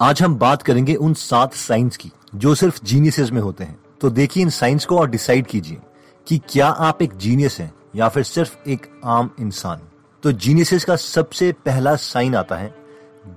आज 0.00 0.22
हम 0.22 0.36
बात 0.36 0.62
करेंगे 0.62 0.94
उन 0.94 1.14
सात 1.14 1.54
साइंस 1.54 1.96
की, 1.96 2.10
जो 2.34 2.54
सिर्फ़ 2.54 2.84
जीनियसेस 2.84 3.30
में 3.30 3.40
होते 3.40 3.64
हैं। 3.64 3.78
तो 4.00 4.10
देखिए 4.10 4.42
इन 4.42 4.50
साइंस 4.50 4.84
को 4.84 4.98
और 4.98 5.10
डिसाइड 5.10 5.46
कीजिए 5.46 5.78
कि 6.26 6.38
क्या 6.38 6.66
आप 6.66 7.02
एक 7.02 7.16
जीनियस 7.16 7.58
हैं 7.60 7.74
या 7.96 8.08
फिर 8.08 8.22
सिर्फ़ 8.22 8.56
एक 8.68 9.00
आम 9.04 9.30
इंसान। 9.40 9.80
तो 10.22 10.32
जीनियसेस 10.32 10.84
का 10.84 10.96
सबसे 10.96 11.52
पहला 11.52 11.96
साइन 11.96 12.34
आता 12.34 12.56
है, 12.56 12.74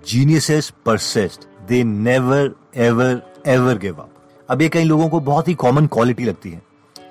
geniuses 0.08 0.74
persist. 0.86 1.48
They 1.68 1.84
never 1.84 2.56
ever 2.76 3.22
ever 3.48 3.78
give 3.78 3.96
up 3.96 4.14
अब 4.50 4.62
ये 4.62 4.70
कई 4.70 4.84
लोगों 4.84 5.10
को 5.10 5.20
बहुत 5.20 5.48
ही 5.48 5.54
कॉमन 5.54 5.88
क्वालिटी 5.88 6.24
लगती 6.24 6.52
है। 6.52 6.62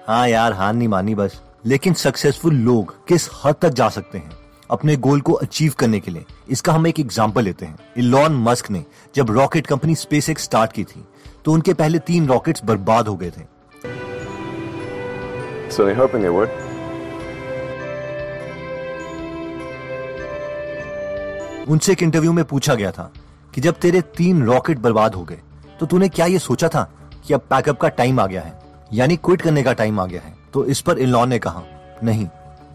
हाँ 0.09 0.29
यार, 0.29 0.53
हार 0.53 0.75
नहीं 0.75 0.89
मानी 0.89 1.15
बस। 1.15 1.43
लेकिन 1.67 1.95
सक्सेसफुल 1.95 2.55
लोग 2.55 3.07
किस 3.07 3.29
हद 3.45 3.55
तक 3.63 3.69
जा 3.69 3.89
सकते 3.89 4.19
हैं? 4.19 4.40
अपने 4.71 4.97
गोल 4.99 5.21
को 5.21 5.33
अचीव 5.35 5.75
करने 5.79 6.01
के 6.01 6.11
लिए। 6.11 6.25
इसका 6.51 6.73
हम 6.73 6.87
एक 6.87 7.01
एग्ज़ाम्पल 7.01 7.45
लेते 7.45 7.67
हैं। 7.67 7.79
इलॉन 7.99 8.37
मस्क 8.43 8.71
ने 8.71 8.85
जब 9.15 9.31
रॉकेट 9.31 9.67
कंपनी 9.67 9.95
स्पेस 9.97 10.31
स्टार्ट 10.41 10.73
की 10.73 10.85
थी 10.85 11.05
तो 11.45 11.53
उनके 11.53 11.75
पहले 11.75 11.99
तीन 12.01 12.27
रॉकेट्स 12.29 12.65
बर्बाद 12.65 13.09
हो 13.09 13.17
गए 13.17 13.31
थे। 13.31 13.49
So 15.71 15.85
they're 15.87 15.97
hoping 15.97 16.23
they 16.23 16.31
would. 16.37 16.49
उनसे 21.69 21.93
एक 21.93 22.03
इंटरव्यू 22.03 22.33
में 22.33 22.45
पूछा 22.45 22.75
गया 22.75 22.91
था 22.91 23.11
कि 23.55 23.61
जब 23.61 23.75
तेरे 23.81 24.01
तीन 24.17 24.43
रॉकेट 24.45 24.79
बर्बाद 24.79 25.15
हो 25.15 25.25
गए 25.25 25.39
तो 25.81 25.87
तूने 25.87 26.09
क्या 26.09 26.27
ये 26.27 26.39
सोचा 26.39 26.69
था 26.69 26.83
कि 27.27 27.35
अब 27.35 27.41
पैकअप 27.51 27.81
का 27.81 27.89
टाइम 27.91 28.21
आ 28.21 28.27
गया 28.27 28.43
है? 28.43 28.59
यानी 28.93 29.17
क्विट 29.17 29.43
करने 29.43 29.63
का 29.63 29.73
टाइम 29.75 30.01
आ 30.01 30.07
गया 30.07 30.21
है। 30.21 30.35
तो 30.53 30.65
इस 30.67 30.81
पर 30.81 30.99
इलॉन 30.99 31.29
ने 31.29 31.39
कहा 31.39 31.63
नहीं 32.05 32.27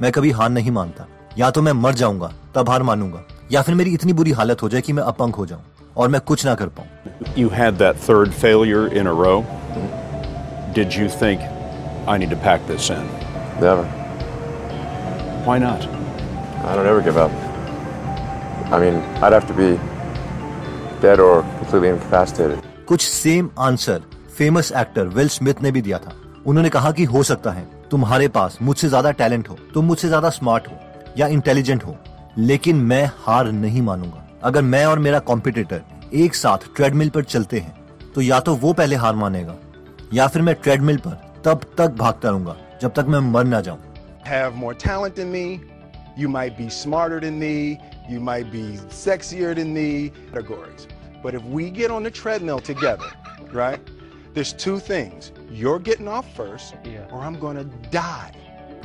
मैं 0.02 0.12
कभी 0.12 0.32
हार 0.32 0.50
नहीं 0.50 0.72
मानता। 0.72 1.08
या 1.38 1.50
तो 1.52 1.62
मैं 1.62 1.72
मर 1.74 1.94
जाऊँगा 1.94 2.32
तब 2.56 2.70
हार 2.70 2.84
मानूँगा 2.84 3.24
या 3.52 3.62
फिर 3.62 3.76
मेरी 3.76 3.94
इतनी 3.94 4.14
बुरी 4.14 4.32
हालत 4.32 4.62
हो 4.64 4.70
जाए 4.70 4.82
कि 4.82 4.94
मैं 4.94 5.04
अपंग 5.04 5.36
हो 5.36 5.46
जाऊँ 5.46 5.62
और 5.98 6.10
मैं 6.10 6.22
कुछ 6.22 6.46
ना 6.46 6.54
कर 6.56 6.68
पाऊँ। 6.78 7.34
You 7.38 7.50
had 7.50 7.74
that 7.78 7.96
third 8.10 8.32
failure 8.34 8.98
in 8.98 9.08
a 9.08 9.12
row 9.20 9.40
did 10.76 10.94
you 10.94 11.08
think 11.22 11.40
I 12.10 12.18
need 12.18 12.30
to 12.30 12.36
pack 12.46 12.68
this 12.68 12.90
in 12.92 13.10
never 13.62 13.84
why 15.46 15.60
not 15.60 15.82
I 16.66 16.76
don't 16.76 16.88
ever 16.88 17.04
give 17.04 17.20
up 17.24 18.74
I 18.74 18.80
mean 18.82 19.02
I'd 19.24 19.34
have 19.34 19.48
to 19.48 19.54
be 19.54 19.72
dead 21.02 21.20
or 21.20 21.42
completely 21.42 21.90
incapacitated 21.90 22.86
कुछ 22.88 23.02
same 23.02 23.50
answer 23.60 24.02
famous 24.38 24.72
actor 24.78 25.08
Will 25.08 25.28
Smith 25.30 25.62
ने 25.64 25.72
भी 25.72 25.82
दिया 25.82 25.98
था। 25.98 26.14
उन्होंने 26.48 26.70
कहा 26.70 26.92
कि 26.92 27.04
हो 27.04 27.22
सकता 27.24 27.52
है 27.52 27.68
तुम्हारे 27.92 28.28
पास 28.36 28.58
मुझसे 28.62 28.88
ज़्यादा 28.90 29.12
टैलेंट 29.20 29.50
हो 29.50 29.58
तुम 29.74 29.86
मुझसे 29.86 30.08
ज़्यादा 30.08 30.30
स्मार्ट 30.30 30.68
हो। 30.68 30.74
या 31.18 31.28
इंटेलिजेंट 31.36 31.84
हो 31.84 31.96
लेकिन 32.38 32.76
मैं 32.92 33.06
हार 33.26 33.52
नहीं 33.52 33.82
मानूँगा 33.82 34.28
अगर 34.44 34.62
मैं 34.62 34.86
और 34.86 35.00
मेरा 35.00 35.20
कॉम्पिटिटर 35.30 35.82
एक 36.24 36.36
साथ 36.36 36.68
ट्रेडमिल 36.76 37.10
पर 37.10 37.24
चलते 37.24 37.60
हैं 37.60 37.76
तो 38.16 38.22
या 38.22 38.40
तो 38.40 38.56
वो 38.56 38.74
पहले 38.74 38.96
हार 38.96 39.16
मानेगा 39.16 39.56
या 40.14 40.28
फिर 40.28 40.42
मैं 40.42 40.56
ट्रेडमिल 40.64 40.98
पर 41.06 41.22
तब 41.46 41.66
तक 41.78 41.96
भागता 42.00 42.30
रहूँगा 42.30 42.56
जब 42.82 42.94
तक 42.94 43.06
मैं 43.10 43.20
मर 43.32 43.44
ना 43.46 43.62
जाऊँ 43.62 43.80
have 44.26 44.56
more 44.56 44.74
talent 44.74 45.16
than 45.16 45.32
me. 45.32 45.62
You 46.18 46.28
might 46.28 46.58
be 46.58 46.70
smarter 46.70 47.20
than 47.20 47.38
me. 47.40 47.80
You 48.10 48.20
might 48.20 48.52
be 48.52 48.64
sexier 49.02 49.54
than 49.56 49.74
me. 49.74 50.12
Categories. 50.32 50.88
But 51.26 51.36
if 51.36 51.44
we 51.58 51.70
get 51.70 51.92
on 51.92 52.08
the 52.08 52.12
treadmill 52.12 52.60
together, 52.60 53.10
right? 53.54 53.80
There's 54.34 54.52
two 54.52 54.80
things. 54.80 55.32
You're 55.50 55.80
getting 55.80 56.10
off 56.10 56.26
first, 56.36 56.76
yeah. 56.84 57.06
or 57.12 57.22
I'm 57.22 57.40
going 57.40 57.56
to 57.56 57.64
die. 57.90 58.34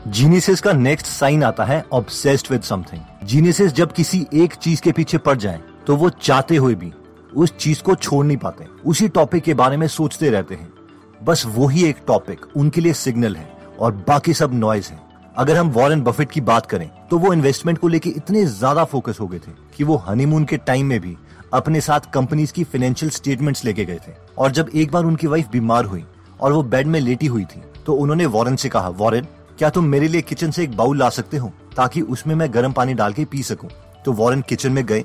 Geniuses 0.09 0.61
का 0.61 0.73
next 0.73 1.07
sign 1.07 1.43
आता 1.45 1.65
है 1.65 1.85
obsessed 1.93 2.47
with 2.51 2.63
something 2.63 3.27
geniuses 3.29 3.73
जब 3.73 3.91
किसी 3.93 4.25
एक 4.35 4.55
चीज़ 4.55 4.81
के 4.83 4.93
पीछे 4.93 5.19
पड़ 5.19 5.37
जाए 5.37 5.61
तो 5.87 5.97
वो 5.97 6.09
चाहते 6.11 6.57
हुए 6.57 6.75
भी 6.75 6.93
उस 7.33 7.53
चीज़ 7.57 7.83
को 7.83 7.95
छोड़ 7.95 8.25
नहीं 8.27 8.37
पाते। 8.37 8.67
उसी 8.87 9.09
टॉपिक 9.09 9.43
के 9.43 9.55
बारे 9.55 9.77
में 9.77 9.87
सोचते 9.87 10.31
रहते 10.31 10.55
हैं। 10.55 10.73
बस 11.21 11.45
वही 11.49 11.85
एक 11.85 11.97
टॉपिक 12.07 12.47
उनके 12.57 12.81
लिए 12.81 12.93
सिग्नल 12.93 13.37
है 13.37 13.49
और 13.81 13.93
बाकी 14.09 14.35
सब 14.35 14.55
नॉइज़ 14.55 14.91
है। 14.91 14.99
अगर 15.37 15.57
हम 15.57 15.71
वॉरेन 15.71 16.03
बफेट 16.03 16.31
की 16.31 16.41
बात 16.41 16.67
करें 16.67 16.89
तो 17.11 17.19
वो 17.19 17.33
इन्वेस्टमेंट 17.33 17.79
को 17.79 17.89
लेके 17.89 18.11
इतने 18.11 18.45
ज़्यादा 18.47 18.85
फोकस 18.85 19.21
हो 19.21 19.27
गए 19.27 19.39
थे 19.39 19.53
कि 19.77 19.85
वो 19.85 19.97
हनीमून 20.07 20.45
के 20.45 20.57
टाइम 20.57 20.87
में 20.87 21.01
भी 21.01 21.17
अपने 21.55 21.81
साथ 21.81 22.11
कंपनीज़ 22.15 22.53
की 22.53 22.65
फाइनेंशियल 22.65 23.11
स्टेटमेंट्स 23.11 23.65
लेके 23.65 23.85
गए 23.85 23.99
थे। 24.09 24.15
और 24.39 24.51
जब 24.51 24.71
एक 24.75 24.93
बार 24.93 25.05
उनकी 25.05 25.27
वाइफ 25.27 25.51
बीमार 25.53 25.85
हुई 25.85 26.05
और 26.41 26.53
वो 26.53 26.63
बेड 26.65 26.87
में 26.87 27.01
लेटी 27.01 27.27
हुई 27.27 27.45
थी 27.45 27.63
तो 27.87 27.95
उन्होंने 27.95 28.27
वॉरेन 28.29 28.57
से 28.57 28.69
कहा 28.69 28.89
वॉरेन 28.89 29.27
क्या 29.61 29.69
तुम 29.71 29.85
मेरे 29.85 30.07
लिए 30.09 30.21
किचन 30.23 30.51
से 30.51 30.63
एक 30.63 30.77
बाउल 30.77 30.99
ला 30.99 31.09
सकते 31.11 31.37
हो 31.37 31.51
ताकि 31.77 32.01
उसमें 32.03 32.35
मैं 32.35 32.49
गर्म 32.55 32.73
पानी 32.73 32.95
डाल 32.95 33.13
के 33.13 33.25
पी 33.25 33.43
सकूँ? 33.43 33.69
तो 34.05 34.13
वॉरेन 34.13 34.41
किचन 34.41 34.73
में 34.73 34.85
गए 34.87 35.05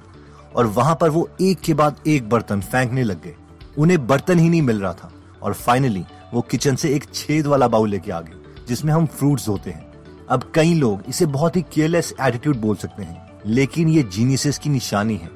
और 0.55 0.67
वहाँ 0.67 0.95
पर 1.01 1.09
वो 1.09 1.27
एक 1.41 1.59
के 1.59 1.73
बाद 1.73 1.95
एक 2.07 2.29
बर्तन 2.29 2.61
फेंकने 2.61 3.03
लग 3.03 3.21
गए। 3.23 3.33
उन्हें 3.77 4.05
बर्तन 4.07 4.39
ही 4.39 4.47
नहीं 4.49 4.61
मिल 4.61 4.79
रहा 4.81 4.93
था 4.93 5.11
और 5.41 5.53
फाइनली 5.53 6.03
वो 6.33 6.41
किचन 6.41 6.75
से 6.75 6.93
एक 6.95 7.05
छेद 7.13 7.47
वाला 7.47 7.67
बाउल 7.67 7.89
लेके 7.89 8.11
आ 8.11 8.19
गए, 8.21 8.33
जिसमें 8.67 8.93
हम 8.93 9.05
फ्रूट्स 9.07 9.45
धोते 9.45 9.71
हैं। 9.71 9.85
अब 10.29 10.49
कई 10.55 10.73
लोग 10.73 11.03
इसे 11.09 11.25
बहुत 11.27 11.55
ही 11.55 11.61
केयरलेस 11.73 12.13
एटीट्यूड 12.21 12.57
बोल 12.57 12.75
सकते 12.75 13.03
हैं, 13.03 13.41
लेकिन 13.45 13.89
ये 13.89 14.03
जीनियसेस 14.05 14.57
की 14.57 14.69
निशानी 14.69 15.15
है 15.15 15.29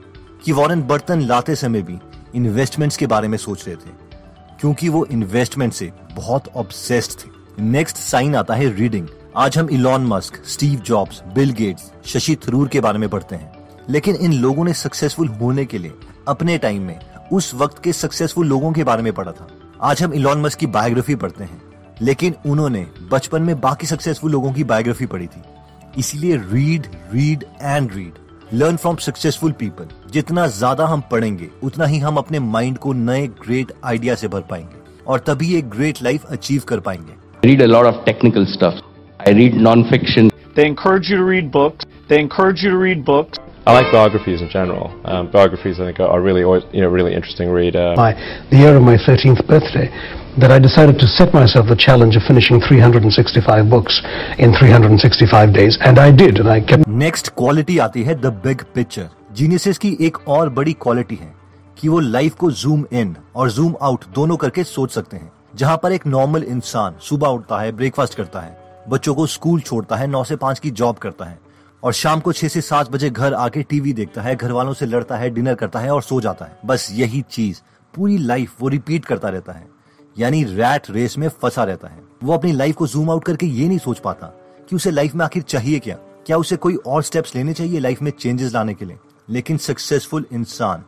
कि 0.46 0.52
वॉरेन 0.52 0.84
बर्तन 0.84 1.22
लाते 1.22 1.56
समय 1.56 1.82
भी 1.82 1.98
इन्वेस्टमेंट्स 2.36 2.98
के 2.98 3.08
बारे 3.08 3.28
में 3.28 3.38
सोच 3.38 3.68
रहे 3.68 3.76
थे, 3.76 3.92
क्योंकि 4.60 4.90
वो 4.90 5.06
इन्वेस्टमेंट 5.08 5.74
से 5.74 5.92
बहुत 6.14 6.48
ऑब्सेस्ड 6.56 7.20
थे। 7.20 7.29
नेक्स्ट 7.60 7.98
साइन 7.98 8.36
आता 8.36 8.54
है 8.54 8.76
रीडिंग 8.76 9.08
आज 9.36 9.58
हम 9.58 9.70
Elon 9.70 10.04
Musk 10.04 10.46
Steve 10.46 10.80
Jobs 10.80 11.24
Bill 11.36 11.52
Gates 11.52 11.92
Shashi 12.06 12.36
Tharoor 12.36 12.68
के 12.68 12.80
बारे 12.80 13.00
में 13.00 13.10
पढ़ते 13.10 13.36
हैं. 13.36 13.52
लेकिन 13.90 14.16
इन 14.16 14.34
लोगों 14.34 14.66
ने 14.66 14.74
सक्सेसफुल 14.74 15.28
होने 15.28 15.66
के 15.66 15.78
लिए, 15.78 15.94
अपने 16.28 16.58
टाइम 16.58 16.82
में, 16.82 17.00
उस 17.34 17.54
वक्त 17.54 17.84
के 17.84 17.94
सक्सेसफुल 17.94 18.48
लोगों 18.48 18.72
के 18.72 18.84
बारे 18.84 19.04
में 19.04 19.14
पढ़ा 19.14 19.32
था. 19.32 19.48
आज 19.82 20.04
हम 20.04 20.14
इलॉन 20.14 20.42
मस्क 20.42 20.60
की 20.60 20.68
बायोग्राफी 20.68 21.16
पढ़ते 21.16 21.44
हैं. 21.44 21.62
लेकिन 22.02 22.36
उन्होंने 22.46 22.88
बचपन 23.12 23.42
में 23.42 23.62
बाकी 23.62 23.88
सक्सेसफुल 23.88 24.32
लोगों 24.32 24.54
की 24.54 24.64
बायोग्राफी 24.64 25.06
पढ़ी 25.06 25.28
थी. 25.28 25.42
इसीलिए 25.98 26.38
read 26.38 26.88
read 27.14 27.46
and 27.62 27.92
read 27.94 28.14
learn 28.54 28.78
from 28.78 28.96
successful 28.96 29.52
people 29.52 29.88
जितना 30.12 30.48
ज़्यादा 30.48 30.86
हम 30.86 31.02
पढ़ेंगे, 31.02 31.50
उतना 31.64 31.86
ही 31.86 32.00
हम 32.00 32.18
अपने 32.18 32.40
माइंड 32.40 32.78
को 32.78 32.94
नए 32.94 33.28
ग्रेट 33.28 33.74
आइडिया 33.84 34.16
से 34.16 34.28
भर 34.28 34.42
पाएँगे. 34.42 35.04
और 35.08 35.20
तभी 35.20 35.56
एक 35.56 35.70
ग्रेट 35.70 36.02
लाइफ 36.02 36.26
अचीव 36.26 36.62
कर 36.68 36.80
पाएँगे. 36.80 37.19
I 37.43 37.47
read 37.47 37.61
a 37.61 37.69
lot 37.69 37.87
of 37.87 38.05
technical 38.05 38.47
stuff. 38.47 38.75
I 39.21 39.31
read 39.31 39.55
non-fiction. 39.55 40.31
They 40.57 40.67
encourage 40.67 41.09
you 41.11 41.17
to 41.17 41.25
read 41.25 41.51
books. 41.51 41.85
They 42.09 42.21
encourage 42.21 42.63
you 42.63 42.71
to 42.71 42.77
read 42.77 43.05
books. 43.05 43.39
I 43.67 43.73
like 43.73 43.91
biographies 43.91 44.43
in 44.43 44.51
general. 44.51 44.93
Um, 45.07 45.31
biographies, 45.31 45.81
I 45.81 45.87
think, 45.87 45.99
are 46.01 46.21
really, 46.21 46.43
always, 46.45 46.65
you 46.73 46.83
know, 46.83 46.89
really 46.89 47.15
interesting 47.15 47.49
read. 47.51 47.77
Uh, 47.77 47.95
by 47.97 48.13
the 48.51 48.59
year 48.59 48.77
of 48.77 48.83
my 48.83 48.97
13th 48.97 49.47
birthday 49.47 49.89
that 50.39 50.51
I 50.51 50.59
decided 50.59 50.99
to 50.99 51.07
set 51.07 51.33
myself 51.33 51.69
the 51.69 51.77
challenge 51.77 52.17
of 52.17 52.23
finishing 52.25 52.61
365 52.61 53.71
books 53.71 54.03
in 54.39 54.53
365 54.53 55.53
days, 55.55 55.79
and 55.81 55.99
I 55.99 56.11
did, 56.11 56.41
and 56.41 56.49
I 56.49 56.61
kept. 56.61 56.89
Next 56.89 57.29
quality 57.37 57.79
आती 57.87 58.03
है 58.03 58.15
the 58.21 58.33
big 58.45 58.63
picture 58.75 59.09
geniuses 59.37 59.79
की 59.79 59.97
एक 60.07 60.19
और 60.29 60.49
बड़ी 60.59 60.73
quality 60.83 61.17
है 61.17 61.33
कि 61.79 61.89
वो 61.89 62.01
life 62.01 62.35
को 62.41 62.51
जूम 62.65 62.85
इन 62.93 63.17
और 63.37 63.51
जूम 63.51 63.75
आउट 63.83 64.05
दोनों 64.15 64.37
करके 64.45 64.65
सोच 64.65 64.91
सकते 64.91 65.17
हैं 65.17 65.31
जहाँ 65.60 65.78
पर 65.78 65.92
एक 65.92 66.06
नॉर्मल 66.08 66.44
इंसान 66.44 66.96
सुबह 67.02 67.28
उठता 67.28 67.58
है, 67.60 67.72
ब्रेकफास्ट 67.72 68.14
करता 68.16 68.40
है, 68.40 68.86
बच्चों 68.90 69.14
को 69.16 69.26
स्कूल 69.28 69.62
छोड़ता 69.62 69.96
है, 69.96 70.06
नौ 70.08 70.24
से 70.24 70.36
पाँच 70.36 70.60
की 70.60 70.70
जॉब 70.72 70.98
करता 70.98 71.26
है 71.26 71.40
और 71.84 71.94
शाम 71.94 72.20
को 72.20 72.32
छह 72.32 72.48
से 72.48 72.62
सात 72.62 72.92
बजे 72.92 73.10
घर 73.10 73.34
आके 73.34 73.64
टीवी 73.64 73.94
देखता 73.94 74.22
है 74.22 74.36
घर 74.36 74.52
वालों 74.52 74.74
से 74.74 74.86
लड़ता 74.86 75.18
है, 75.18 75.30
डिनर 75.30 75.56
करता 75.56 75.80
है 75.80 75.92
और 75.92 76.02
सो 76.04 76.22
जाता 76.22 76.46
है। 76.46 76.58
बस 76.66 76.88
यही 76.92 77.22
चीज़ 77.32 77.62
पूरी 77.94 78.18
लाइफ 78.18 78.62
वो 78.62 78.68
रिपीट 78.68 79.06
करता 79.06 79.30
रहता 79.30 79.54
है, 79.54 79.68
यानी 80.16 80.44
रैट 80.46 80.90
रेस 80.92 81.18
में 81.18 81.28
फंसा 81.42 81.64
रहता 81.64 81.88
है। 81.88 82.02
वो 82.24 82.34
अपनी 82.34 82.52
लाइफ 82.52 82.76
को 82.76 82.88
जूम 82.88 83.12
आउट 83.12 83.26
करके 83.26 83.46
ये 83.46 83.68
नहीं 83.68 83.80
सोच 83.80 84.00
पाता 84.00 84.34
कि 84.70 84.76
उसे 84.76 84.92
लाइफ 84.92 85.16
में 85.16 85.26
आखिर 85.26 85.44
चाहिए 85.44 85.80
क्या। 85.80 85.96
क्या 86.26 86.38
उसे 86.38 86.56
कोई 86.58 86.76
और 86.78 87.04
स्टेप्स 87.04 87.36
लेने 87.36 87.54
चाहिए 87.54 87.80
लाइफ 87.80 88.02
में 88.02 88.12
चेंजेस 88.12 88.54
लाने 88.54 88.74
के 88.74 88.86
लिए? 88.86 88.98
लेकिन 89.30 89.58
सक्सेसफुल 89.60 90.26
इंसान 90.34 90.84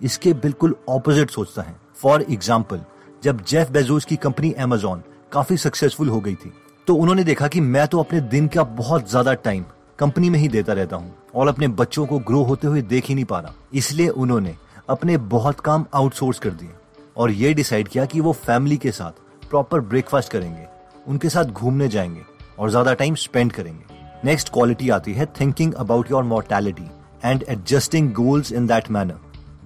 इसके 0.00 0.32
बिल्कुल 0.34 0.76
ऑपोजिट 0.88 1.30
सोचता 1.30 1.62
है। 1.62 1.76
फॉर 1.94 2.22
एग्ज़ाम्पल 2.22 2.80
जब 3.22 3.44
जेफ 3.44 3.70
बेजोस 3.70 4.04
की 4.04 4.16
कंपनी 4.16 4.54
एमेजॉन 4.58 5.02
काफ़ी 5.32 5.56
सक्सेसफुल 5.56 6.08
हो 6.08 6.20
गई 6.20 6.34
थी 6.34 6.52
तो 6.88 6.94
उन्होंने 6.94 7.24
देखा 7.24 7.48
कि 7.48 7.60
मैं 7.60 7.86
तो 7.88 8.00
अपने 8.00 8.20
दिन 8.20 8.46
का 8.48 8.64
बहुत 8.64 9.10
ज़्यादा 9.10 9.34
टाइम 9.34 9.64
कंपनी 9.98 10.30
में 10.30 10.38
ही 10.38 10.48
देता 10.48 10.72
रहता 10.72 10.96
हूँ 10.96 11.14
और 11.34 11.48
अपने 11.48 11.68
बच्चों 11.70 12.06
को 12.06 12.18
ग्रो 12.18 12.42
होते 12.42 12.66
हुए 12.66 12.82
देख 12.82 13.06
ही 13.06 13.14
नहीं 13.14 13.24
पा 13.24 13.38
रहा। 13.40 13.54
इसलिए 13.74 14.08
उन्होंने 14.08 14.54
अपने 14.88 15.16
बहुत 15.26 15.60
काम 15.60 15.86
आउटसोर्स 15.94 16.38
कर 16.38 16.50
दिए 16.50 16.70
और 17.16 17.30
ये 17.30 17.52
डिसाइड 17.54 17.88
किया 17.88 18.04
कि 18.04 18.20
वो 18.20 18.32
फैमिली 18.32 18.76
के 18.76 18.90
साथ 18.92 19.48
प्रॉपर 19.50 19.80
ब्रेकफास्ट 19.82 20.32
करेंगे, 20.32 20.66
उनके 21.06 21.28
साथ 21.28 21.44
घूमने 21.44 21.88
जाएँगे 21.88 22.22
और 22.58 22.70
ज़्यादा 22.70 22.94
टाइम 22.94 23.14
स्पेंड 23.14 23.52
करेंगे। 23.52 23.94
नेक्स्ट 24.24 24.48
क्वालिटी 24.48 24.90
आती 24.90 25.12
है 25.12 25.26
thinking 25.40 25.72
about 25.74 26.10
your 26.10 26.22
mortality 26.24 26.88
and 27.24 27.44
adjusting 27.48 28.12
goals 28.12 28.52
in 28.52 28.66
that 28.66 28.90
manner 28.90 29.20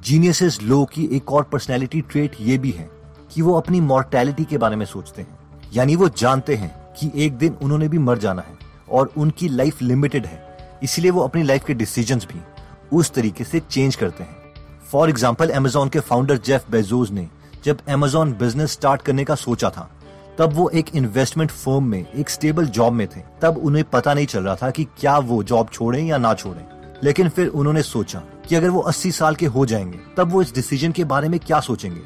geniuses 0.05 0.59
लो 0.63 0.85
की 0.85 1.09
एक 1.13 1.33
और 1.33 1.43
पर्सनैलिटी 1.43 2.01
ट्रेट 2.01 2.37
ये 2.41 2.59
भी 2.59 2.71
है 2.71 2.89
कि 3.33 3.43
वो 3.43 3.55
अपनी 3.55 3.81
मॉर्टेलिटी 3.81 4.45
के 4.45 4.59
बारे 4.59 4.77
में 4.77 4.87
सोचते 4.87 5.23
हैं। 5.23 5.39
यानी 5.73 5.97
वो 5.97 6.09
जानते 6.09 6.55
हैं 6.55 6.93
कि 6.93 7.11
एक 7.17 7.37
दिन 7.37 7.57
उन्होंने 7.63 7.89
भी 7.89 7.99
मर 7.99 8.19
जाना 8.19 8.43
है 8.43 8.55
और 8.91 9.13
उनकी 9.17 9.49
लाइफ 9.49 9.83
लिमिटेड 9.83 10.27
है। 10.27 10.57
इसलिए 10.83 11.11
वो 11.11 11.21
अपनी 11.21 11.43
लाइफ 11.43 11.65
के 11.65 11.75
डिसीज़न 11.75 12.19
भी 12.19 12.41
उस 12.93 13.11
तरीके 13.11 13.45
से 13.45 13.61
चेंज 13.61 13.97
करते 13.97 14.23
हैं। 14.23 14.37
फॉर 14.91 15.09
एग्ज़ाम्पल 15.09 15.51
एमेजोन 15.51 15.89
के 15.89 16.01
फाउंडर 16.01 16.37
जेफ 16.37 16.65
बेजोज 16.71 17.11
ने 17.11 17.29
जब 17.65 17.79
एमेजोन 17.89 18.33
बिज़नेस 18.33 18.73
स्टार्ट 18.73 19.03
करने 19.03 19.25
का 19.25 19.35
सोचा 19.35 19.71
था, 19.71 19.91
तब 20.39 20.53
वो 20.53 20.69
एक 20.69 20.97
इन्वेस्टमेंट 20.97 21.51
फर्म 21.51 21.85
में, 21.85 22.07
एक 22.13 22.31
स्टेबल 22.31 22.67
जॉब 22.67 22.93
में 22.93 23.07
थे। 23.07 23.21
तब 23.43 23.59
उन्हें 23.59 23.85
पता 23.85 24.15
नहीं 24.15 24.27
चल 24.27 24.45
रहा 24.45 24.57
था 24.57 24.71
कि 24.71 24.85
क्या 24.85 25.19
वो 25.19 25.43
जॉब 25.43 25.69
छोड़ें 25.73 26.05
या 26.05 26.19
ना 26.19 26.35
छोड़ें। 26.35 26.65
लेकिन 27.05 27.29
फिर 27.29 27.49
उन्होंने 27.49 27.83
सोचा 27.83 28.19
कि 28.19 28.55
अगर 28.55 28.71
वो 28.71 28.81
80 28.81 29.13
साल 29.13 29.35
के 29.35 29.47
हो 29.47 29.67
जाएँगे, 29.67 29.99
तब 30.17 30.33
वो 30.33 30.43
इस 30.43 30.55
डिसीज़न 30.55 30.93
के 30.93 31.05
बारे 31.05 31.29
में 31.29 31.41
क्या 31.41 31.61
सोचेंगे? 31.61 32.01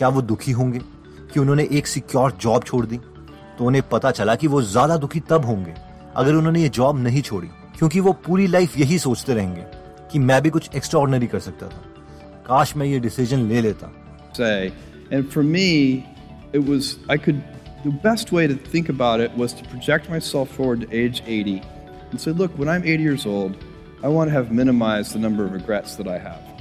क्या 0.00 0.08
वो 0.08 0.22
दुखी 0.22 0.52
होंगे 0.52 0.78
कि 1.34 1.40
उन्होंने 1.40 1.68
एक 1.72 1.86
सिक्योर 1.86 2.32
जॉब 2.40 2.62
छोड़ 2.62 2.86
दी? 2.86 2.96
तो 3.58 3.64
उन्हें 3.64 3.88
पता 3.88 4.10
चला 4.10 4.34
कि 4.34 4.46
वो 4.46 4.62
ज़्यादा 4.62 4.96
दुखी 4.96 5.20
तब 5.20 5.44
होंगे 5.44 5.74
अगर 6.16 6.34
उन्होंने 6.34 6.62
ये 6.62 6.68
जॉब 6.68 6.98
नहीं 6.98 7.22
छोड़ी 7.22 7.48
क्योंकि 7.78 8.00
वो 8.00 8.12
पूरी 8.12 8.46
लाइफ 8.46 8.78
यही 8.78 8.98
सोचते 8.98 9.34
रहेंगे 9.34 9.64
कि 10.12 10.18
मैं 10.18 10.42
भी 10.42 10.50
कुछ 10.50 10.70
एक्स्ट्रा 10.76 11.18
कर 11.26 11.40
सकता 11.40 11.68
था। 11.68 11.82
काश 12.46 12.76
मैं 12.76 12.86
ये 12.86 13.00
डिसीज़न 13.00 13.38
ले 13.38 13.60
लेता। 13.60 13.92
एंड 15.12 15.24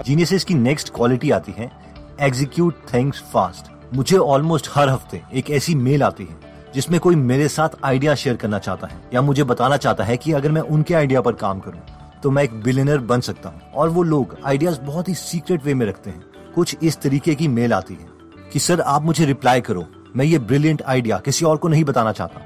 जीनियस 0.06 0.44
की 0.44 0.54
नेक्स्ट 0.54 0.90
क्वालिटी 0.90 1.32
आती 1.32 1.52
है 1.52 1.89
एग्जीक्यूट 2.20 2.76
थिंग्स 2.94 3.22
फास्ट 3.34 3.72
मुझे 3.96 4.18
ऑलमोस्ट 4.18 4.70
हर 4.74 4.90
हफ़्ते 4.90 5.22
एक 5.34 5.50
ऐसी 5.50 5.76
मेल 5.76 6.04
आती 6.04 6.24
है, 6.24 6.36
जिसमें 6.74 7.00
कोई 7.00 7.16
मेरे 7.16 7.48
साथ 7.48 7.78
आइडिया 7.84 8.16
शेयर 8.16 8.36
करना 8.36 8.60
चाहता 8.60 8.88
है, 8.88 9.00
या 9.14 9.22
मुझे 9.22 9.44
बताना 9.44 9.78
चाहता 9.78 10.04
है 10.04 10.18
कि 10.18 10.32
अगर 10.32 10.52
मैं 10.52 10.62
उनके 10.62 10.94
आइडिया 10.94 11.22
पर 11.22 11.34
काम 11.36 11.60
करूँ 11.60 11.82
तो 12.24 12.32
मैं 12.32 12.44
एक 12.44 12.54
बिलियनर 12.64 12.98
बन 13.00 13.22
सकता 13.22 13.50
हूँ। 13.50 13.72
और 13.72 13.90
वो 13.90 14.04
लोग 14.04 14.36
आइडियाज़ 14.46 14.80
बहुत 14.82 15.10
ही 15.10 15.14
सीक्रेट 15.14 15.64
वे 15.66 15.74
में 15.74 15.86
रखते 15.86 16.10
हैं। 16.10 16.52
कुछ 16.56 16.76
इस 16.84 17.00
तरीके 17.02 17.36
की 17.36 17.48
मेल 17.48 17.74
आती 17.74 17.94
है 17.94 18.08
कि, 18.54 18.60
सर, 18.60 18.82
आप 18.82 19.04
मुझे 19.04 19.26
रिप्लाई 19.26 19.62
करो। 19.62 19.86
मैं 20.16 20.26
ये 20.26 20.40
ब्रिलियंट 20.40 20.82
आइडिया 20.82 21.18
किसी 21.18 21.46
और 21.46 21.58
को 21.58 21.68
नहीं 21.68 21.84
बताना 21.84 22.12
चाहता। 22.12 22.46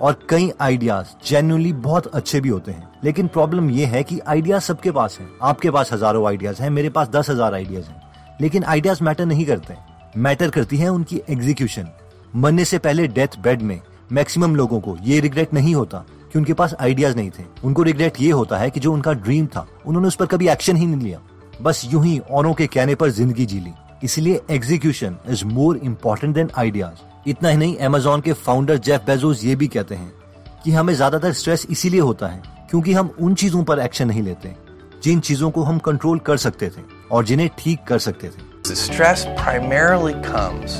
और 0.00 0.18
कई 0.28 0.50
आइडियाज़ 0.60 1.06
जेन्युइनली 1.26 1.72
बहुत 1.72 2.06
अच्छे 2.06 2.40
भी 2.40 2.48
होते 2.48 2.72
हैं। 2.72 2.90
लेकिन 3.04 3.26
प्रॉब्लम 3.28 3.70
ये 3.70 3.86
है 3.86 4.02
कि 4.02 4.18
आइडिया 4.20 4.58
सबके 4.58 4.90
पास 4.90 5.18
है। 5.20 5.28
आपके 5.42 5.70
पास 5.70 5.92
हज़ारों 5.92 6.26
आइडियाज़ 6.26 6.62
हैं, 6.62 6.70
मेरे 6.70 6.90
पास 6.90 7.08
दस 7.08 7.30
हज़ार 7.30 7.54
आइडियाज़ 7.54 7.84
हैं। 7.84 8.01
लेकिन 8.40 8.64
आइडियाज़ 8.64 9.02
मैटर 9.04 9.26
नहीं 9.26 9.44
करते। 9.46 9.74
मैटर 10.16 10.50
करती 10.50 10.76
है 10.76 10.88
उनकी 10.88 11.20
एग्जीक्यूशन 11.30 11.88
मरने 12.34 12.64
से 12.64 12.78
पहले 12.78 13.06
डेथ 13.08 13.38
बेड 13.42 13.62
में 13.62 13.80
मैक्सिमम 14.12 14.56
लोगों 14.56 14.80
को 14.80 14.96
ये 15.02 15.20
रिग्रेट 15.20 15.54
नहीं 15.54 15.74
होता 15.74 16.04
कि 16.32 16.38
उनके 16.38 16.52
पास 16.52 16.74
आइडियाज़ 16.80 17.16
नहीं 17.16 17.30
थे। 17.30 17.44
उनको 17.64 17.82
रिग्रेट 17.82 18.20
ये 18.20 18.30
होता 18.30 18.58
है 18.58 18.70
कि 18.70 18.80
जो 18.80 18.92
उनका 18.92 19.12
ड्रीम 19.12 19.46
था, 19.46 19.66
उन्होंने 19.86 20.08
उस 20.08 20.16
पर 20.16 20.26
कभी 20.26 20.48
एक्शन 20.48 20.76
ही 20.76 20.86
नहीं 20.86 21.00
लिया। 21.00 21.20
बस 21.62 21.82
यूँ 21.92 22.04
ही 22.04 22.18
औरों 22.30 22.52
के 22.54 22.66
कहने 22.66 22.94
पर 22.94 23.10
ज़िंदगी 23.10 23.46
जी 23.46 23.60
ली। 23.60 23.72
इसलिए 24.04 24.40
execution 24.50 25.16
is 25.28 25.44
more 25.44 25.76
important 25.76 26.34
than 26.34 26.50
ideas 26.58 27.28
इतना 27.28 27.48
ही 27.48 27.56
नहीं 27.56 27.76
अमेजोन 27.78 28.20
के 28.20 28.32
फाउंडर 28.32 28.78
जेफ 28.78 29.04
बेजोस 29.06 29.44
ये 29.44 29.54
भी 29.56 29.66
कहते 29.66 29.94
हैं 29.94 30.12
कि 30.64 30.70
हमें 30.70 30.94
ज़्यादातर 30.94 31.32
स्ट्रेस 31.32 31.66
इसीलिए 31.70 32.00
होता 32.00 32.26
है 32.26 32.42
क्योंकि 32.70 32.92
हम 32.92 33.14
उन 33.20 33.34
चीज़ों 33.34 33.62
पर 33.64 33.78
एक्शन 33.78 34.08
नहीं 34.08 34.22
लेते। 34.22 34.54
जिन 35.02 35.20
चीज़ों 35.20 35.50
को 35.50 35.62
हम 35.62 35.78
कंट्रोल 35.78 36.18
कर 36.18 36.36
सकते 36.36 36.68
थे। 36.68 36.82
और 37.12 37.24
जिन्हें 37.24 37.50
ठीक 37.58 37.84
कर 37.84 37.98
सकते 37.98 38.28
थे। 38.28 38.50
The 38.62 38.76
stress 38.76 39.24
primarily 39.38 40.14
comes 40.24 40.76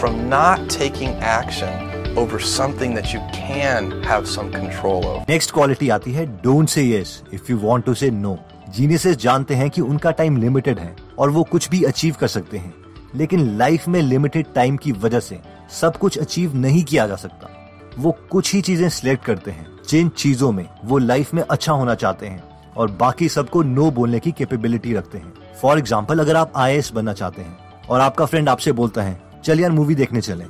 from 0.00 0.20
not 0.32 0.68
taking 0.78 1.14
action 1.32 1.90
over 2.16 2.38
something 2.38 2.94
that 2.96 3.12
you 3.14 3.20
can 3.32 3.90
have 4.04 4.28
some 4.36 4.50
control 4.52 5.04
over. 5.04 5.28
Next 5.28 5.50
quality 5.50 5.88
आती 5.88 6.12
है 6.12 6.26
don't 6.26 6.68
say 6.68 6.88
yes 6.90 7.22
if 7.32 7.42
you 7.50 7.58
want 7.58 7.84
to 7.84 7.94
say 7.94 8.10
no 8.10 8.38
geniuses 8.68 9.16
जानते 9.16 9.54
हैं 9.54 9.70
कि 9.70 9.80
उनका 9.80 10.10
टाइम 10.10 10.36
लिमिटेड 10.36 10.78
है 10.78 10.96
और 11.18 11.30
वो 11.30 11.42
कुछ 11.42 11.68
भी 11.70 11.82
अचीव 11.82 12.14
कर 12.20 12.28
सकते 12.28 12.58
हैं। 12.58 12.74
लेकिन 13.14 13.58
लाइफ 13.58 13.88
में 13.88 14.00
लिमिटेड 14.02 14.46
टाइम 14.54 14.76
की 14.76 14.92
वजह 14.92 15.20
से 15.20 15.38
सब 15.80 15.96
कुछ 15.96 16.18
अचीव 16.18 16.56
नहीं 16.56 16.84
किया 16.84 17.06
जा 17.06 17.16
सकता। 17.16 17.50
वो 17.98 18.16
कुछ 18.30 18.54
ही 18.54 18.60
चीज़ें 18.60 18.88
सिलेक्ट 18.88 19.24
करते 19.24 19.50
हैं। 19.50 19.66
जिन 19.88 20.08
चीज़ों 20.08 20.52
में 20.52 20.68
वो 20.84 20.98
लाइफ 20.98 21.34
में 21.34 21.42
अच्छा 21.50 21.72
होना 21.72 21.94
चाहते 21.94 22.26
हैं 22.26 22.42
और 22.76 22.90
बाकी 22.90 23.28
सबको 23.28 23.62
नो 23.62 23.90
बोलने 23.90 24.20
की 24.20 24.32
कैपेबिलिटी 24.32 24.94
रखते 24.94 25.18
हैं। 25.18 25.32
फॉर 25.52 25.78
एग्ज़ाम्पल 25.78 26.18
अगर 26.18 26.36
आप 26.36 26.52
आई 26.56 26.80
बनना 26.94 27.12
चाहते 27.12 27.42
हैं 27.42 27.86
और 27.88 28.00
आपका 28.00 28.24
फ्रेंड 28.26 28.48
आपसे 28.48 28.72
बोलता 28.72 29.02
है, 29.02 29.20
चल 29.44 29.60
यार 29.60 29.70
मूवी 29.72 29.94
देखने 29.94 30.20
चले 30.20 30.44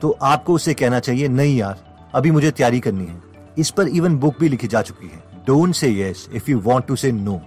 तो 0.00 0.10
आपको 0.22 0.54
उसे 0.54 0.74
कहना 0.74 0.98
चाहिए, 1.00 1.28
नहीं 1.28 1.56
यार, 1.56 1.78
अभी 2.14 2.30
मुझे 2.30 2.50
तैयारी 2.50 2.80
करनी 2.80 3.06
है। 3.06 3.22
इस 3.58 3.70
पर 3.70 3.88
इवन 3.88 4.16
बुक 4.16 4.38
भी 4.40 4.48
लिखी 4.48 4.66
जा 4.66 4.82
चुकी 4.82 5.06
है। 5.06 5.22
Don't 5.46 5.74
say 5.74 5.90
yes 5.92 6.28
if 6.32 6.50
you 6.50 6.60
want 6.60 6.86
to 6.86 6.96
say 6.96 7.12
no 7.12 7.40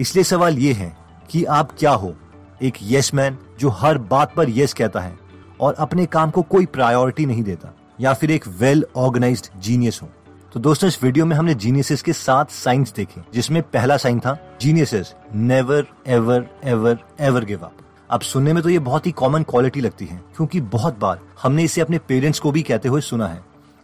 इसलिए 0.00 0.24
सवाल 0.24 0.58
ये 0.58 0.72
है 0.72 0.96
कि 1.30 1.44
आप 1.46 1.72
क्या 1.78 1.90
हो? 1.92 2.14
एक 2.62 2.78
यस 2.82 3.12
मैन 3.14 3.38
जो 3.60 3.68
हर 3.70 3.98
बात 4.00 4.34
पर 4.34 4.50
यस 4.50 4.72
कहता 4.72 5.00
है 5.00 5.16
और 5.60 5.74
अपने 5.74 6.06
काम 6.06 6.30
को 6.30 6.42
कोई 6.44 6.66
प्रायोरिटी 6.68 7.26
नहीं 7.26 7.42
देता, 7.42 7.74
या 8.00 8.12
फिर 8.14 8.30
एक 8.30 8.46
वेल 8.50 8.84
ऑर्गेनाइज्ड 8.96 9.60
जीनियस 9.60 10.00
हो। 10.02 10.08
तो 10.54 10.60
दोस्तों, 10.60 10.88
इस 10.88 11.02
वीडियो 11.02 11.24
में 11.26 11.34
हमने 11.36 11.54
जीनियसेस 11.54 12.02
के 12.02 12.12
सात 12.12 12.50
साइंस 12.50 12.92
देखे, 12.92 13.20
जिसमें 13.34 13.62
पहला 13.62 13.96
साइन 13.96 14.18
था 14.20 14.36
geniuses 14.60 15.14
never 15.34 15.86
ever 16.06 16.46
ever 16.64 16.98
ever 17.20 17.44
give 17.44 17.60
up 17.60 17.76
अब 18.10 18.20
सुनने 18.20 18.52
में 18.52 18.62
तो 18.62 18.68
ये 18.68 18.78
बहुत 18.78 19.06
ही 19.06 19.12
कॉमन 19.12 19.42
क्वालिटी 19.42 19.80
लगती 19.80 20.06
है, 20.06 20.16
क्योंकि 20.36 20.60
बहुत 20.60 20.98
बार 20.98 21.20
हमने 21.42 21.64
इसे 21.64 21.80
अपने 21.80 21.98
पेरेंट्स 21.98 22.38
को 22.38 22.50
भी 22.52 22.62
कहते 22.62 22.88
हुए 22.88 23.00
सुना 23.00 23.26
है। 23.26 23.40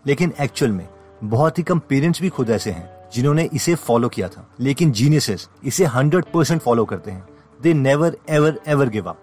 लेकिन 0.07 0.33
एक्चुअल 0.41 0.73
में 0.73 0.87
बहुत 1.25 1.59
ही 1.59 1.63
कम 1.63 1.79
पेरेंट्स 1.79 2.21
भी 2.23 2.29
खुद 2.29 2.51
ऐसे 2.51 2.71
हैं, 2.71 2.89
जिन्होंने 3.15 3.49
इसे 3.55 3.75
फॉलो 3.77 4.09
किया 4.09 4.29
था। 4.29 4.47
लेकिन 4.61 4.93
जीनियसेस 4.93 5.49
इसे 5.65 5.85
हंड्रेड 5.87 6.25
परसेंट 6.25 6.61
फॉलो 6.63 6.85
करते 6.85 7.11
हैं। 7.11 7.27
They 7.61 7.75
never 7.75 8.17
ever 8.31 8.61
ever 8.67 8.89
give 8.89 9.09
up 9.09 9.21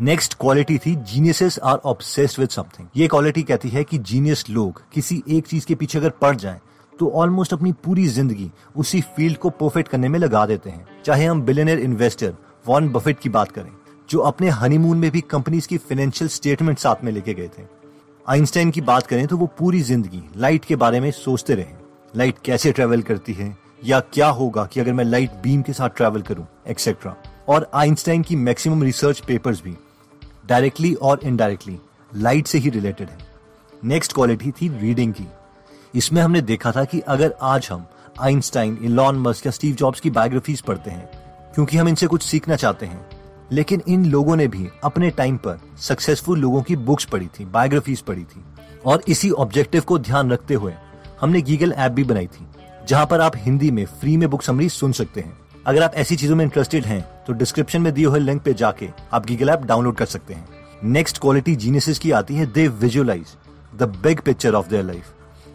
next 0.00 0.34
quality 0.34 0.78
थी 0.78 0.94
geniuses 0.96 1.58
are 1.58 1.78
obsessed 1.84 2.40
with 2.40 2.48
something 2.48 2.88
ये 2.96 3.08
क्वालिटी 3.08 3.42
कहती 3.42 3.68
है 3.68 3.84
कि 3.84 3.98
जीनियस 4.00 4.44
लोग 4.50 4.82
किसी 4.92 5.22
एक 5.28 5.46
चीज़ 5.46 5.66
के 5.66 5.74
पीछे 5.74 5.98
अगर 5.98 6.10
पड़ 6.10 6.34
जाएँ 6.36 6.60
तो 7.02 7.08
ऑलमोस्ट 7.12 7.52
अपनी 7.52 7.70
पूरी 7.84 8.06
ज़िंदगी 8.06 8.50
उसी 8.76 9.00
फ़ील्ड 9.14 9.36
को 9.36 9.50
परफेक्ट 9.50 9.88
करने 9.90 10.08
में 10.08 10.18
लगा 10.18 10.44
देते 10.46 10.70
हैं। 10.70 11.02
चाहे 11.04 11.24
हम 11.24 11.40
बिलियनर 11.42 11.78
इन्वेस्टर 11.80 12.34
वॉन 12.66 12.88
बफेट 12.88 13.18
की 13.20 13.28
बात 13.28 13.50
करें, 13.52 13.70
जो 14.08 14.18
अपने 14.20 14.48
हनीमून 14.50 14.98
में 14.98 15.10
भी 15.10 15.20
कंपनीज़ 15.20 15.68
की 15.68 15.78
फाइनेंशियल 15.78 16.28
स्टेटमेंट 16.30 16.78
साथ 16.78 17.02
में 17.04 17.10
लेके 17.12 17.34
गए 17.34 17.48
थे। 17.48 17.62
आइंस्टाइन 18.26 18.70
की 18.70 18.80
बात 18.82 19.06
करें 19.06 19.26
तो 19.26 19.36
वो 19.36 19.46
पूरी 19.58 19.80
ज़िंदगी 19.82 20.22
लाइट 20.36 20.64
के 20.64 20.76
बारे 20.76 21.00
में 21.00 21.10
सोचते 21.10 21.54
रहे। 21.54 21.74
लाइट 22.14 22.38
कैसे 22.44 22.72
ट्रेवल 22.72 23.02
करती 23.02 23.32
है 23.32 23.56
या 23.84 24.00
क्या 24.12 24.28
होगा 24.30 24.64
कि 24.64 24.80
अगर 24.80 24.92
मैं 24.92 25.04
लाइट 25.04 25.30
बीम 25.42 25.62
के 25.62 25.72
साथ 25.72 25.96
ट्रेवल 25.96 26.22
करूँ 26.22 26.46
एक्सेट्रा 26.68 27.16
और 27.48 27.70
आइंस्टाइन 27.74 28.22
की 28.22 28.36
मैक्सिमम 28.38 28.82
रिसर्च 28.82 29.20
पेपर्स 29.26 29.62
भी 29.62 29.76
डायरेक्टली 30.46 30.94
और 30.94 31.20
इनडायरेक्टली 31.24 31.78
लाइट 32.16 32.46
से 32.46 32.58
ही 32.58 32.70
रिलेटेड 32.70 33.08
है। 33.08 33.18
नेक्स्ट 33.84 34.12
क्वालिटी 34.12 34.50
थी 34.52 34.68
रीडिंग 34.78 35.12
की। 35.12 35.26
इसमें 35.94 36.20
हमने 36.22 36.40
देखा 36.40 36.70
था 36.72 36.84
कि 36.84 37.00
अगर 37.00 37.34
आज 37.42 37.68
हम 37.70 37.86
आइंस्टाइन, 38.20 38.78
इलॉन 38.82 39.16
मस्क 39.18 39.46
या 39.46 39.52
स्टीव 39.52 39.74
जॉब्स 39.74 40.00
की 40.00 40.10
बायोग्राफीज 40.10 40.60
पढ़ते 40.60 40.90
हैं, 40.90 41.08
क्योंकि 41.54 41.76
हम 41.76 41.88
इनसे 41.88 42.06
कुछ 42.06 42.22
सीखना 42.22 42.56
चाहते 42.56 42.86
हैं, 42.86 43.06
लेकिन 43.52 43.82
इन 43.88 44.04
लोगों 44.06 44.36
ने 44.36 44.46
भी 44.48 44.68
अपने 44.84 45.10
टाइम 45.10 45.36
पर 45.36 45.58
सक्सेसफुल 45.80 46.38
लोगों 46.38 46.62
की 46.62 46.76
बुक्स 46.78 47.04
पढ़ी 47.04 47.26
थी, 47.28 47.44
बायोग्राफीज 47.44 48.00
पढ़ी 48.00 48.24
थी। 48.24 48.44
और 48.86 49.02
इसी 49.08 49.30
ऑब्जेक्टिव 49.30 49.82
को 49.82 49.98
ध्यान 49.98 50.30
रखते 50.30 50.54
हुए 50.54 50.72
हमने 51.20 51.42
गीगल 51.42 51.72
ऐप 51.72 51.92
भी 51.92 52.04
बनाई 52.04 52.26
थी, 52.26 52.46
जहाँ 52.88 53.06
पर 53.06 53.20
आप 53.20 53.36
हिंदी 53.36 53.70
में 53.70 53.84
फ्री 53.86 54.16
में 54.16 54.28
बुक 54.30 54.42
समरी 54.42 54.68
सुन 54.70 54.92
सकते 54.92 55.20
हैं। 55.20 55.36
अगर 55.66 55.82
आप 55.82 55.94
ऐसी 55.94 56.16
चीज़ों 56.16 56.36
में 56.36 56.44
इंटरेस्टेड 56.44 56.84
हैं 56.84 57.02
तो 57.26 57.32
डिस्क्रिप्शन 57.32 57.82
में 57.82 57.92
दिए 57.94 58.06
हुए 58.06 58.20
लिंक 58.20 58.42
पे 58.42 58.54
जाके 58.54 58.88
आप 59.12 59.26
गीगल 59.26 59.48
ऐप 59.48 59.62
डाउनलोड 59.62 59.96
कर 59.96 60.06
सकते 60.06 60.34
हैं। 60.34 60.48
नेक्स्ट 60.84 61.18
क्वालिटी 61.18 61.56
जीनियस 61.56 61.98
की 61.98 62.10
आती 62.10 62.34
है 62.34 62.46
they 62.46 62.66
visualise 62.68 63.36
the 63.74 63.82
big 64.02 64.20
picture 64.20 64.54
of 64.54 64.68
their 64.68 64.84
life 64.84 65.12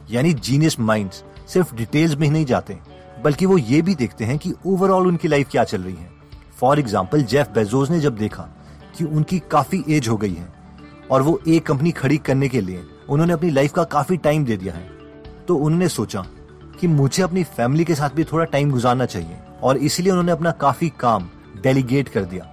यानी 0.07 0.33
जीनियस 0.33 0.79
माइंड्स 0.79 1.23
सिर्फ़ 1.47 1.75
डिटेल्स 1.75 2.15
में 2.15 2.27
ही 2.27 2.31
नहीं 2.33 2.45
जाते, 2.45 2.77
बल्कि 3.23 3.45
वो 3.45 3.57
ये 3.57 3.81
भी 3.81 3.95
देखते 3.95 4.25
हैं 4.25 4.37
कि 4.37 4.53
ओवरऑल 4.65 5.07
उनकी 5.07 5.27
लाइफ 5.27 5.49
क्या 5.51 5.63
चल 5.63 5.81
रही 5.81 5.95
है। 5.95 6.09
फॉर 6.59 6.79
एग्ज़ाम्पल 6.79 7.23
जेफ 7.23 7.49
बेजोस 7.55 7.89
ने 7.89 7.99
जब 7.99 8.15
देखा 8.17 8.47
कि 8.97 9.03
उनकी 9.05 9.39
काफ़ी 9.51 9.83
एज 9.89 10.07
हो 10.07 10.17
गई 10.17 10.33
है 10.33 10.47
और 11.11 11.21
वो 11.21 11.39
एक 11.47 11.65
कंपनी 11.65 11.91
खड़ी 11.93 12.17
करने 12.19 12.49
के 12.49 12.61
लिए 12.61 12.83
उन्होंने 13.09 13.33
अपनी 13.33 13.49
लाइफ 13.49 13.73
का 13.73 13.83
काफ़ी 13.85 14.17
टाइम 14.17 14.45
दे 14.45 14.57
दिया 14.57 14.73
है 14.73 14.89
तो 15.47 15.55
उन्होंने 15.55 15.87
सोचा 15.89 16.25
कि 16.79 16.87
मुझे 16.87 17.23
अपनी 17.23 17.43
फैमिली 17.45 17.85
के 17.85 17.95
साथ 17.95 18.09
भी 18.09 18.23
थोड़ा 18.23 18.45
टाइम 18.45 18.71
गुजारना 18.71 19.05
चाहिए 19.05 19.37
और 19.63 19.77
इसलिए 19.79 20.11
उन्होंने 20.11 20.31
अपना 20.31 20.51
काफ़ी 20.53 20.89
काम 20.99 21.29
डेलीगेट 21.63 22.09
कर 22.09 22.23
दिया, 22.23 22.47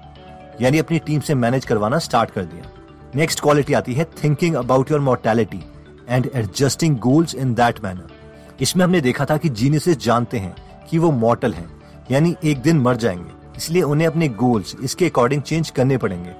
यानी 0.60 0.78
अपनी 0.78 0.98
टीम 0.98 1.20
से 1.20 1.34
मैनेज 1.34 1.64
करवाना 1.64 1.98
स्टार्ट 1.98 2.30
कर 2.30 2.44
दिया। 2.44 2.70
नेक्स्ट 3.16 3.40
क्वालिटी 3.40 3.72
आती 3.74 3.94
है 3.94 4.04
thinking 4.22 4.54
about 4.56 4.90
your 4.90 5.00
mortality 5.00 5.60
and 6.08 6.30
adjusting 6.34 6.98
goals 6.98 7.34
in 7.34 7.54
that 7.54 7.82
manner 7.84 8.62
इसमें 8.62 8.84
हमने 8.84 9.00
देखा 9.00 9.24
था 9.24 9.36
कि 9.36 9.48
जीनियसेस 9.50 9.96
जानते 9.96 10.38
हैं 10.38 10.54
कि 10.90 10.98
वो 10.98 11.10
मॉर्टल 11.12 11.52
हैं, 11.54 11.68
यानी 12.10 12.34
एक 12.44 12.60
दिन 12.62 12.80
मर 12.80 12.96
जाएँगे। 12.96 13.32
इसलिए 13.56 13.82
उन्हें 13.82 14.06
अपने 14.06 14.28
गोल्स 14.28 14.74
इसके 14.82 15.06
अकॉर्डिंग 15.06 15.42
चेंज 15.42 15.70
करने 15.70 15.96
पड़ेंगे। 15.96 16.34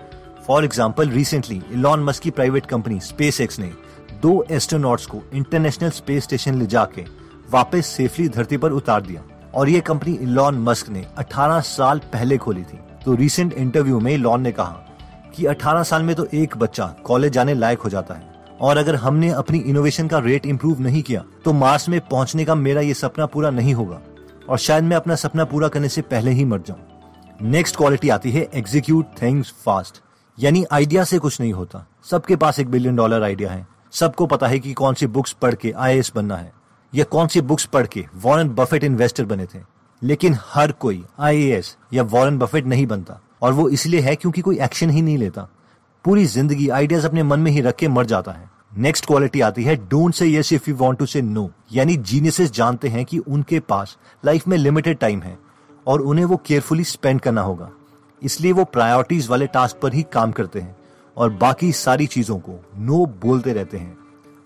For 0.46 0.64
example 0.64 1.10
recently 1.10 1.62
Elon 1.72 2.02
Musk 2.04 2.22
की 2.22 2.30
प्राइवेट 2.30 2.66
कंपनी 2.66 2.98
स्पेस 3.00 3.40
एक्स 3.40 3.58
ने 3.58 3.72
दो 4.22 4.44
एस्ट्रोनॉट्स 4.50 5.06
को 5.06 5.22
इंटरनेशनल 5.34 5.90
स्पेस 5.90 6.24
स्टेशन 6.24 6.54
ले 6.54 6.66
जाके 6.66 7.04
वापस 7.50 7.86
सेफली 7.86 8.28
धरती 8.28 8.56
पर 8.56 8.72
उतार 8.72 9.02
दिया। 9.02 9.22
और 9.54 9.68
ये 9.68 9.80
कंपनी 9.80 10.12
इलॉन 10.12 10.58
मस्क 10.58 10.88
ने 10.88 11.04
18 11.18 11.60
साल 11.60 11.98
पहले 12.12 12.36
खोली 12.36 12.62
थी। 12.62 12.78
तो 13.04 13.14
रिसेंट 13.14 13.52
इंटरव्यू 13.52 14.00
में 14.00 14.16
लॉन 14.16 14.42
ने 14.42 14.52
कहा 14.52 14.80
कि 15.36 15.44
18 15.46 15.82
साल 15.82 16.02
में 16.02 16.14
तो 16.16 16.26
एक 16.34 16.56
बच्चा 16.56 16.86
कॉलेज 17.04 17.32
जाने 17.32 17.54
लायक 17.54 17.80
हो 17.80 17.90
जाता 17.90 18.14
है। 18.14 18.33
और 18.60 18.76
अगर 18.76 18.94
हमने 18.94 19.28
अपनी 19.30 19.58
इनोवेशन 19.58 20.08
का 20.08 20.18
रेट 20.18 20.46
इम्प्रूव 20.46 20.80
नहीं 20.80 21.02
किया 21.02 21.24
तो 21.44 21.52
मार्स 21.52 21.88
में 21.88 22.00
पहुँचने 22.00 22.44
का 22.44 22.54
मेरा 22.54 22.80
ये 22.80 22.94
सपना 22.94 23.26
पूरा 23.26 23.50
नहीं 23.50 23.74
होगा। 23.74 24.00
और 24.48 24.58
शायद 24.58 24.84
मैं 24.84 24.96
अपना 24.96 25.14
सपना 25.14 25.44
पूरा 25.44 25.68
करने 25.68 25.88
से 25.88 26.02
पहले 26.02 26.30
ही 26.30 26.44
मर 26.44 26.60
जाऊँ। 26.60 27.48
नेक्स्ट 27.50 27.76
क्वालिटी 27.76 28.08
आती 28.08 28.30
है 28.30 28.48
एग्जीक्यूट 28.54 29.06
थिंग्स 29.22 29.52
फास्ट 29.64 30.00
यानी 30.38 30.64
आइडिया 30.72 31.04
से 31.04 31.18
कुछ 31.18 31.40
नहीं 31.40 31.52
होता। 31.52 31.86
सबके 32.04 32.36
पास 32.36 32.58
एक 32.58 32.68
बिलियन 32.68 32.96
डॉलर 32.96 33.22
आइडिया 33.22 33.50
है। 33.50 33.66
सबको 33.92 34.26
पता 34.26 34.46
है 34.46 34.58
कि 34.58 34.72
कौन 34.72 34.94
सी 34.94 35.06
बुक्स 35.06 35.32
पढ़ 35.32 35.54
के 35.54 35.72
आईएएस 35.72 36.12
बनना 36.16 36.36
है। 36.36 36.52
या 36.94 37.04
कौन 37.04 37.28
सी 37.28 37.40
बुक्स 37.40 37.64
पढ़ 37.64 37.86
के 37.86 38.04
वॉरेन 38.14 38.48
बफेट 38.48 38.84
इन्वेस्टर 38.84 39.24
बने 39.24 39.46
थे। 39.46 39.58
लेकिन 40.02 40.36
हर 40.40 40.72
कोई 40.72 41.04
आईएएस 41.18 41.76
या 41.92 42.02
वॉरेन 42.02 42.38
बफेट 42.38 42.66
नहीं 42.66 42.86
बनता। 42.86 43.20
और 43.42 43.52
वो 43.52 43.68
इसलिए 43.68 44.00
है 44.00 44.16
क्योंकि 44.16 44.40
कोई 44.40 44.58
एक्शन 44.58 44.90
ही 44.90 45.02
नहीं 45.02 45.18
लेता। 45.18 45.48
पूरी 46.04 46.24
ज़िंदगी 46.26 46.68
आइडियाज़ 46.68 47.06
अपने 47.06 47.22
मन 47.22 47.40
में 47.40 47.50
ही 47.50 47.60
रख 47.60 47.76
के 47.76 47.88
मर 47.88 48.06
जाता 48.06 48.32
है। 48.32 48.48
नेक्स्ट 48.78 49.06
क्वालिटी 49.06 49.40
आती 49.40 49.62
है 49.64 49.76
don't 49.88 50.14
say 50.14 50.26
yes 50.28 50.52
if 50.52 50.68
you 50.70 50.74
want 50.76 50.98
to 50.98 51.06
say 51.06 51.22
no 51.22 51.48
यानी 51.72 51.96
जीनियसेस 51.96 52.50
जानते 52.52 52.88
हैं 52.88 53.04
कि 53.04 53.18
उनके 53.18 53.60
पास 53.60 53.96
लाइफ 54.24 54.48
में 54.48 54.56
लिमिटेड 54.58 54.98
टाइम 54.98 55.22
है, 55.22 55.36
और 55.86 56.02
उन्हें 56.02 56.24
वो 56.24 56.36
केयरफुली 56.46 56.84
स्पेंड 56.84 57.20
करना 57.20 57.40
होगा। 57.40 57.70
इसलिए 58.22 58.52
वो 58.52 58.64
प्रायोरिटीज 58.66 59.28
वाले 59.28 59.46
टास्क 59.46 59.78
पर 59.82 59.94
ही 59.94 60.04
काम 60.12 60.32
करते 60.32 60.60
हैं, 60.60 60.76
और 61.16 61.30
बाकी 61.32 61.72
सारी 61.74 62.06
चीज़ों 62.08 62.38
को 62.38 62.60
नो 62.78 63.04
बोलते 63.20 63.52
रहते 63.52 63.78
हैं। 63.78 63.96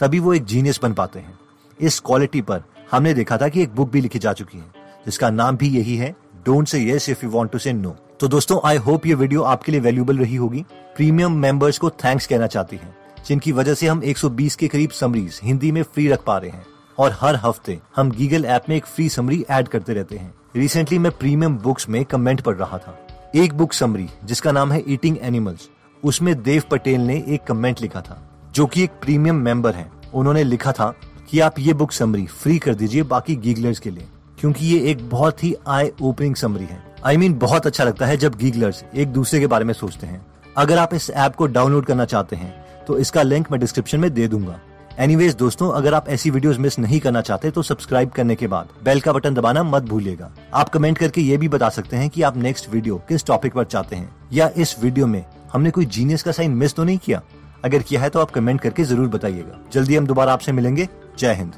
तभी 0.01 0.19
वो 0.19 0.35
एक 0.35 0.45
जीनियस 0.45 0.81
बन 0.83 0.93
पाते 0.93 1.19
हैं। 1.19 1.39
इस 1.81 2.01
क्वालिटी 2.01 2.43
पर 2.43 2.63
हमने 2.91 3.15
देखा 3.15 3.37
था 3.37 3.49
कि 3.49 3.63
एक 3.63 3.75
बुक 3.75 3.91
भी 3.91 4.01
लिखी 4.01 4.19
जा 4.19 4.33
चुकी 4.33 4.59
है, 4.59 4.73
जिसका 5.07 5.31
नाम 5.31 5.57
भी 5.57 5.69
यही 5.71 5.97
है 5.97 6.15
don't 6.47 6.69
say 6.69 6.85
yes 6.85 7.09
if 7.09 7.25
you 7.25 7.31
want 7.31 7.51
to 7.53 7.59
say 7.59 7.73
no 7.73 7.97
तो 8.21 8.29
दोस्तों 8.29 8.59
आई 8.65 8.77
होप 8.77 9.05
ये 9.07 9.15
वीडियो 9.15 9.43
आपके 9.43 9.73
लिए 9.73 9.81
वैल्यूएबल 9.81 10.19
रही 10.19 10.37
होगी। 10.37 10.65
प्रीमियम 10.97 11.33
मेंबर्स 11.33 11.77
को 11.79 11.91
थैंक्स 11.91 12.27
कहना 12.27 12.47
चाहती 12.47 12.77
हैं, 12.77 12.95
जिनकी 13.27 13.53
वजह 13.53 13.75
से 13.75 13.87
हम 13.87 14.03
120 14.03 14.57
के 14.57 14.69
करीब 14.69 14.91
समरीज 14.91 15.39
हिंदी 15.43 15.71
में 15.73 15.83
फ्री 15.83 16.07
रख 16.09 16.25
पा 16.25 16.37
रहे 16.39 16.51
हैं। 16.51 16.65
और 16.99 17.17
हर 17.21 17.37
हफ़्ते 17.37 17.79
हम 17.97 18.11
गीगल 18.11 18.45
ऐप 18.45 18.65
में 18.69 18.77
एक 18.77 18.87
फ्री 18.87 19.09
समरी 19.09 19.45
ऐड 19.51 19.69
करते 19.69 19.95
रहते 19.95 20.17
हैं। 20.17 20.33
रिसेंटली 20.57 20.99
मैं 20.99 21.13
प्रीमियम 21.13 21.57
बुक्स 21.59 21.89
में 21.89 22.05
कमेंट 22.05 22.41
पढ़ 22.41 22.57
रहा 22.57 22.79
था। 22.79 22.99
एक 23.35 23.53
बुक 23.53 23.73
समरी 23.73 24.09
जिसका 24.25 24.53
नाम 24.53 24.73
है 24.73 24.83
ईटिंग 24.89 25.19
एनिमल्स 25.23 25.69
उसमें 26.03 26.35
देव 26.43 26.63
पटेल 26.71 27.01
ने 27.01 27.25
एक 27.29 27.45
कमेंट 27.45 27.83
लिखा 27.83 28.01
था, 28.01 28.21
जो 28.55 28.67
कि 28.67 28.83
एक 28.83 29.01
प्रीमियम 29.03 29.37
मेंबर 29.37 29.75
है। 29.75 29.91
उन्होंने 30.15 30.45
लिखा 30.45 30.73
था 30.73 30.93
कि 31.31 31.41
आप 31.41 31.59
ये 31.59 31.73
बुक 31.75 31.93
समरी 31.93 32.27
फ्री 32.27 32.59
कर 32.59 32.75
दीजिए 32.75 33.03
बाकी 33.05 33.37
गीगलर्स 33.37 33.79
के 33.79 33.91
लिए, 33.91 34.09
क्योंकि 34.39 34.67
ये 34.67 34.81
एक 34.91 35.09
बहुत 35.11 35.45
ही 35.45 35.55
आई 35.69 35.91
ओपनिंग 36.03 36.35
समरी 36.35 36.65
है। 36.65 36.87
आई 37.05 37.15
I 37.15 37.19
मीन 37.19 37.31
mean, 37.31 37.43
बहुत 37.43 37.67
अच्छा 37.67 37.85
लगता 37.85 38.07
है 38.07 38.17
जब 38.17 38.35
गीगलर्स 38.35 38.83
एक 38.95 39.09
दूसरे 39.09 39.41
के 39.41 39.47
बारे 39.47 39.65
में 39.65 39.73
सोचते 39.75 40.07
हैं। 40.07 40.21
अगर 40.57 40.79
आप 40.79 40.95
इस 40.95 41.09
ऐप 41.11 41.35
को 41.35 41.47
डाउनलोड 41.47 41.85
करना 41.87 42.05
चाहते 42.05 42.37
हैं 42.37 42.55
तो 42.87 42.99
इसका 42.99 43.23
लिंक 43.23 43.51
मैं 43.53 43.61
डिस्क्रिप्शन 43.61 44.01
में 44.01 44.13
दे 44.15 44.27
दूँगा। 44.29 44.59
एनीवेज 44.99 45.35
दोस्तों 45.35 45.71
अगर 45.73 45.95
आप 45.95 46.09
ऐसी 46.09 46.31
वीडियोस 46.31 46.59
मिस 46.59 46.79
नहीं 46.79 47.01
करना 47.01 47.21
चाहते 47.21 47.51
तो 47.51 47.63
सब्सक्राइब 47.63 48.11
करने 48.11 48.35
के 48.35 48.47
बाद 48.47 48.69
बेल 48.85 49.01
का 49.01 49.13
बटन 49.13 49.35
दबाना 49.35 49.63
मत 49.63 49.83
भूलिएगा। 49.83 50.31
आप 50.55 50.69
कमेंट 50.69 50.99
करके 50.99 51.21
ये 51.21 51.37
भी 51.37 51.49
बता 51.49 51.69
सकते 51.69 51.97
हैं 51.97 52.09
कि 52.11 52.23
आप 52.23 52.37
नेक्स्ट 52.37 52.69
वीडियो 52.71 52.97
किस 53.09 53.27
टॉपिक 53.27 53.55
पर 53.55 53.65
चाहते 53.67 53.97
हैं 53.97 54.11
या 54.33 54.51
इस 54.57 54.77
वीडियो 54.83 55.07
में 55.07 55.25
हमने 55.53 55.71
कोई 55.71 55.85
जीनियस 55.87 56.23
का 56.23 56.33
साइन 56.33 56.51
मिस 56.53 56.75
तो 56.75 56.85
नहीं 56.85 56.99
किया? 56.99 57.23
अगर 57.65 57.83
किया 57.83 58.01
है 58.01 58.09
तो 58.11 58.21
आप 58.21 58.31
कमेंट 58.31 58.61
करके 58.61 58.85
ज़रूर 58.85 59.09
बताइएगा। 59.09 59.59
जल्दी 59.73 59.97
हम 59.97 60.07
दोबारा 60.07 60.33
आपसे 60.33 60.53
मिलेंगे। 60.53 60.89
जय 61.19 61.35
हिंद। 61.35 61.53